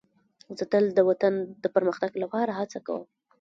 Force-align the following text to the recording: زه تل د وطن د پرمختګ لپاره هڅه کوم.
زه 0.57 0.63
تل 0.71 0.85
د 0.93 0.99
وطن 1.09 1.33
د 1.63 1.65
پرمختګ 1.75 2.11
لپاره 2.23 2.51
هڅه 2.59 2.79
کوم. 2.87 3.03